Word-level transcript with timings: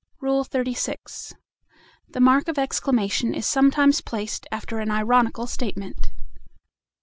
XXXVI. 0.23 1.33
The 2.09 2.19
mark 2.19 2.47
of 2.47 2.57
exclamation 2.57 3.35
is 3.35 3.45
sometimes 3.45 4.01
placed 4.01 4.47
after 4.51 4.79
an 4.79 4.89
ironical 4.89 5.45
statement. 5.45 6.09